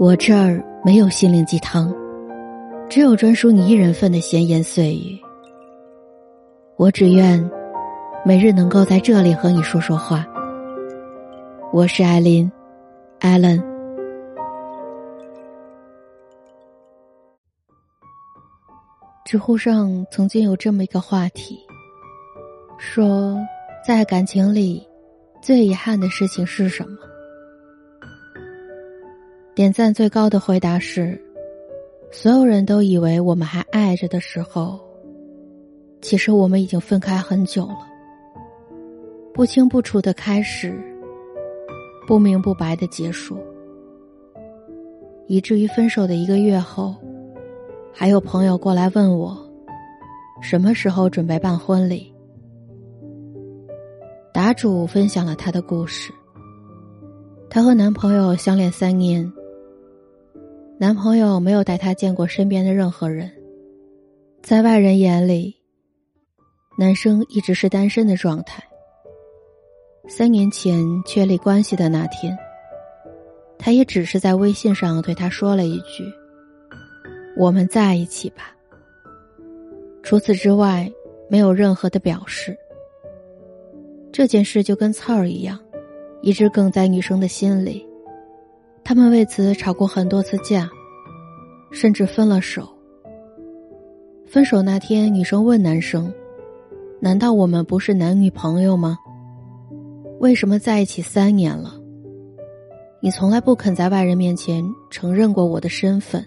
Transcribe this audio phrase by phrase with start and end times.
[0.00, 1.94] 我这儿没有心灵鸡汤，
[2.88, 5.20] 只有专属你一人份的闲言碎语。
[6.78, 7.38] 我只愿
[8.24, 10.26] 每日能够在这里和你说说话。
[11.70, 12.50] 我是艾琳，
[13.18, 13.62] 艾伦。
[19.26, 21.58] 知乎上曾经有这么一个话题，
[22.78, 23.36] 说
[23.86, 24.82] 在感情里
[25.42, 26.96] 最遗憾的事情是什么？
[29.60, 31.22] 点赞最高的回答是：
[32.10, 34.80] 所有人都以为我们还爱着的时候，
[36.00, 37.86] 其实我们已经分开很久了。
[39.34, 40.72] 不清不楚的开始，
[42.06, 43.36] 不明不白的结束，
[45.26, 46.96] 以至于分手的一个月后，
[47.92, 49.36] 还有朋友过来问我，
[50.40, 52.10] 什么时候准备办婚礼。
[54.32, 56.10] 答主分享了他的故事，
[57.50, 59.30] 她和男朋友相恋三年。
[60.80, 63.30] 男朋友没有带她见过身边的任何人，
[64.42, 65.54] 在外人眼里，
[66.78, 68.64] 男生一直是单身的状态。
[70.08, 72.34] 三年前确立关系的那天，
[73.58, 76.02] 他也只是在微信上对他说了一句
[77.36, 78.56] ：“我们在一起吧。”
[80.02, 80.90] 除此之外，
[81.28, 82.56] 没有任何的表示。
[84.10, 85.60] 这件事就跟刺儿一样，
[86.22, 87.86] 一直梗在女生的心里。
[88.90, 90.68] 他们为此吵过很多次架，
[91.70, 92.68] 甚至分了手。
[94.26, 96.12] 分手那天，女生问男生
[97.00, 98.98] ：“难道我们不是男女朋友吗？
[100.18, 101.72] 为什么在一起三年了，
[103.00, 106.26] 你从来不肯在外人面前承认过我的身份？”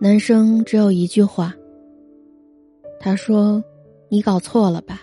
[0.00, 1.52] 男生只有一句话
[2.98, 3.62] ：“他说，
[4.08, 5.02] 你搞错了吧？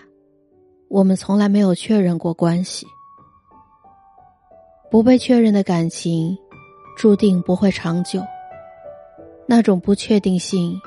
[0.88, 2.84] 我们从来没有确认过关系。”
[4.94, 6.38] 不被确认的感情，
[6.96, 8.22] 注定不会长久。
[9.44, 10.80] 那种不确定性，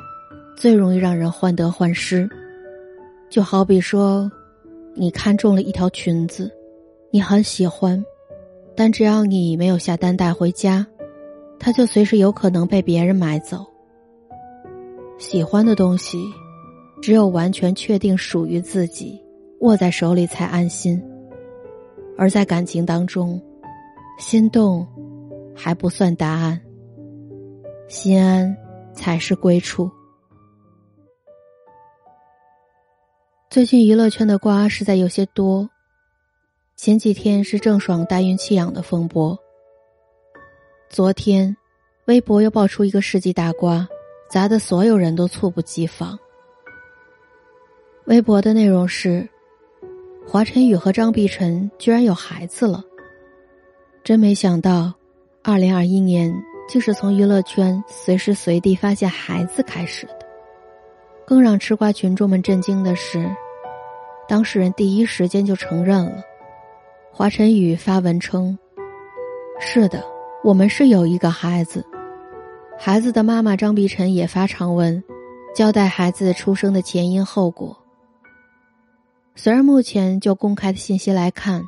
[0.55, 2.26] 最容易让人患得患失。
[3.30, 4.31] 就好比说，
[4.93, 6.49] 你看中了一条裙子，
[7.11, 8.02] 你很喜欢，
[8.77, 10.87] 但只要你没有下单带回家，
[11.60, 13.65] 它就随时有可能被别人买走。
[15.17, 16.17] 喜欢的东西，
[17.02, 19.21] 只有完全确定属于自己，
[19.60, 20.98] 握在手里才安心。
[22.17, 23.37] 而在感情当中，
[24.17, 24.86] 心动
[25.55, 26.60] 还不算答案，
[27.88, 28.58] 心安
[28.92, 29.92] 才是归处。
[33.48, 35.70] 最近娱乐圈的瓜实在有些多，
[36.76, 39.38] 前几天是郑爽代孕弃养的风波，
[40.89, 41.55] 昨天
[42.05, 43.88] 微博又爆出一个世纪大瓜，
[44.32, 46.17] 砸得所有人都猝不及防。
[48.05, 49.30] 微博的内容是：
[50.28, 52.84] 华晨宇和张碧晨居然有孩子了。
[54.07, 54.93] 真没想到，
[55.43, 56.33] 二零二一年
[56.65, 60.19] 竟是从娱乐圈随时随地发现孩子开始的。
[61.25, 63.29] 更让吃瓜群众们震惊的是，
[64.25, 66.23] 当事人第一时间就承认了。
[67.11, 68.57] 华晨宇发文称
[69.59, 70.01] ：“是的，
[70.41, 71.85] 我们是有一个孩子。”
[72.79, 75.03] 孩子的妈妈张碧晨也发长文，
[75.53, 77.77] 交代孩子出生的前因后果。
[79.35, 81.61] 虽然目前就公开的信息来看，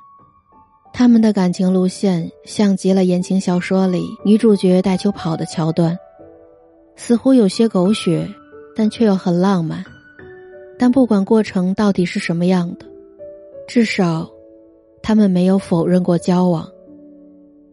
[0.92, 5.98] 他们的感情路线像极了言情小说里女主角带球跑的桥段，
[6.96, 8.28] 似乎有些狗血，
[8.76, 9.84] 但却又很浪漫。
[10.78, 12.86] 但不管过程到底是什么样的，
[13.68, 14.30] 至少，
[15.02, 16.70] 他们没有否认过交往，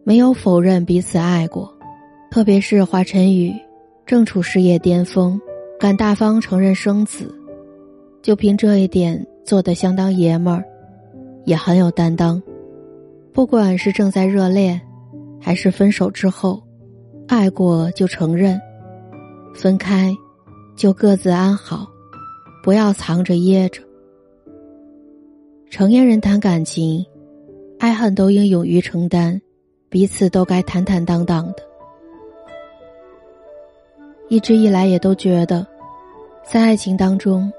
[0.03, 1.73] 没有否认彼此爱过。
[2.29, 3.53] 特别是华晨宇，
[4.05, 5.39] 正处事业巅峰，
[5.79, 7.33] 敢大方承认生子，
[8.21, 10.63] 就凭这一点做得相当爷们儿，
[11.45, 12.41] 也很有担当。
[13.37, 14.81] 不管是正在热恋，
[15.39, 16.59] 还是分手之后，
[17.27, 18.59] 爱过就承认，
[19.53, 20.11] 分开
[20.75, 21.85] 就各自安好，
[22.63, 23.83] 不要藏着掖着。
[25.69, 27.05] 成年人谈感情，
[27.77, 29.39] 爱恨都应勇于承担，
[29.87, 31.57] 彼此都该坦坦荡荡的。
[34.29, 35.63] 一直以来也都觉得，
[36.43, 37.53] 在爱情当中，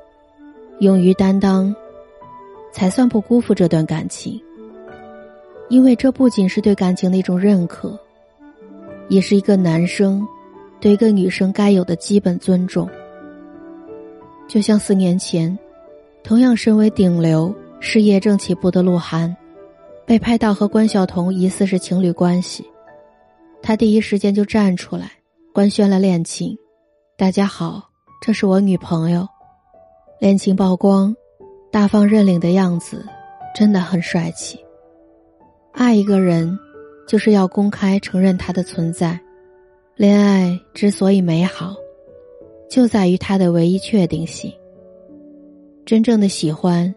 [0.81, 1.73] 勇于担当，
[2.73, 4.43] 才算不辜负这段感情。
[5.69, 7.99] 因为这不仅是对感情的一种认可，
[9.09, 10.27] 也是一个男生
[10.81, 12.89] 对一个女生该有的基本尊重。
[14.49, 15.57] 就像四年前，
[16.25, 19.37] 同样身为顶流、事业正起步的鹿晗，
[20.07, 22.65] 被拍到和关晓彤疑似是情侣关系，
[23.61, 25.13] 他第一时间就站出来
[25.53, 26.57] 官宣了恋情。
[27.19, 27.91] 大家好，
[28.23, 29.29] 这是我女朋友。
[30.19, 31.15] 恋情曝光，
[31.71, 33.05] 大方认领的样子
[33.55, 34.59] 真的很帅气。
[35.79, 36.59] 爱一个人，
[37.07, 39.17] 就是要公开承认他的存在，
[39.95, 41.77] 恋爱之所以美好，
[42.69, 44.53] 就在于它的唯一确定性。
[45.87, 46.93] 真正的喜欢，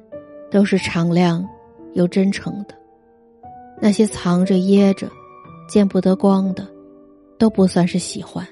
[0.50, 1.48] 都是敞亮
[1.94, 2.74] 又真诚的。
[3.80, 5.08] 那些藏着掖着、
[5.70, 6.68] 见不得光的，
[7.38, 8.44] 都不算是喜欢。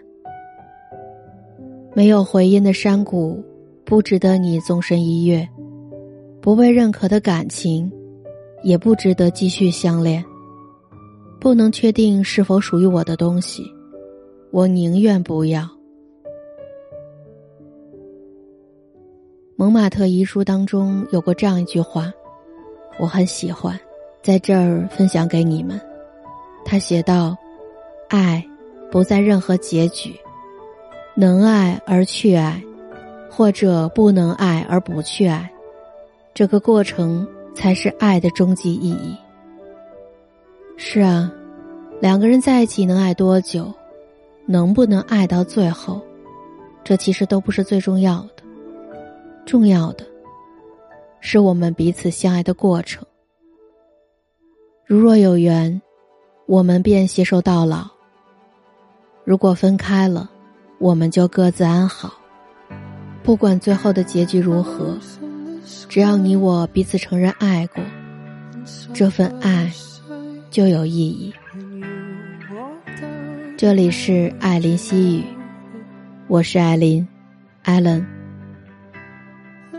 [1.96, 3.44] 没有回音的山谷，
[3.84, 5.44] 不值得你纵身一跃；
[6.40, 7.92] 不被认可的感情，
[8.64, 10.24] 也不值得继续相恋。
[11.40, 13.64] 不能确定是否属于我的东西。
[14.52, 15.62] 我宁愿不要。
[19.56, 22.12] 《蒙马特遗书》当中有过这样一句话，
[22.98, 23.80] 我很喜欢，
[24.22, 25.80] 在这儿分享给你们。
[26.66, 27.38] 他写道
[28.10, 28.46] ：“爱
[28.92, 30.14] 不在任何结局，
[31.16, 32.62] 能爱而去爱，
[33.30, 35.50] 或者不能爱而不去爱，
[36.34, 37.28] 这个过程
[37.60, 39.16] 才是爱的终极意义。”
[40.78, 41.30] 是啊，
[42.00, 43.72] 两个人在一起能爱多久？
[44.46, 46.02] 能不能爱到最后，
[46.84, 48.44] 这其实都不是最重要的。
[49.46, 50.04] 重要的，
[51.20, 53.06] 是我们彼此相爱的过程。
[54.88, 55.80] 如若有缘，
[56.48, 57.92] 我们便携手到老；
[59.24, 60.28] 如果分开了，
[60.80, 62.14] 我们就各自安好。
[63.22, 64.98] 不管最后的结局如何，
[65.88, 67.84] 只要你我彼此承认爱过，
[68.94, 69.72] 这份爱
[70.50, 71.34] 就有意义。
[73.58, 75.24] 这里是艾琳西语，
[76.28, 77.08] 我是艾琳，
[77.64, 78.06] 艾伦。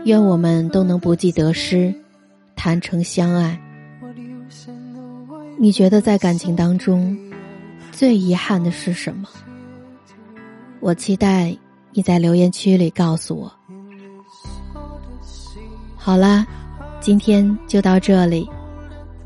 [0.05, 1.93] 愿我们都能不计得失，
[2.55, 3.59] 坦诚相爱。
[5.59, 7.17] 你觉得在感情当中，
[7.91, 9.27] 最遗憾的是什么？
[10.79, 11.55] 我期待
[11.91, 13.60] 你在留言区里告诉我。
[16.03, 16.43] 好啦，
[16.99, 18.49] 今天就到这里，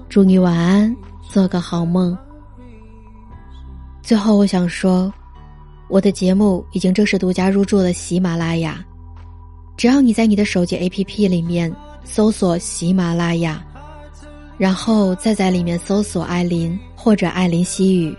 [0.09, 2.15] 祝你晚安，做个好梦。
[4.01, 5.11] 最后，我想说，
[5.87, 8.85] 我的节目已经正式独家入驻了喜马拉雅。
[9.77, 11.73] 只要你在你的手机 APP 里面
[12.03, 13.65] 搜索喜马拉雅，
[14.57, 18.13] 然后再在里面搜索艾琳或者艾琳西语，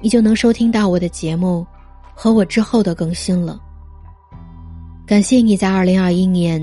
[0.00, 1.66] 你就能收听到我的节目
[2.14, 3.60] 和我之后的更新了。
[5.04, 6.62] 感谢你在二零二一年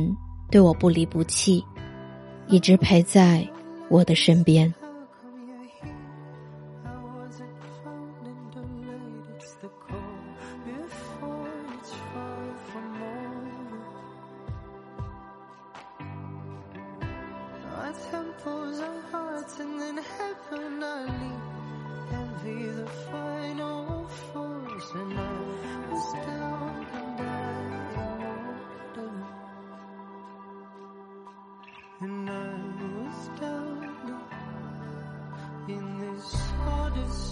[0.52, 1.64] 对我不离不弃，
[2.48, 3.48] 一直陪在
[3.88, 4.74] 我的身边。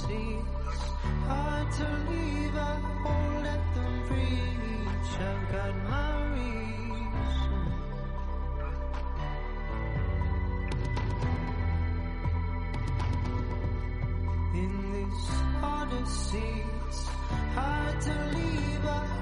[0.09, 0.89] It's
[1.27, 6.07] hard to leave I won't let them reach I've got my
[16.07, 16.99] seas.
[17.53, 19.16] Hard to leave, I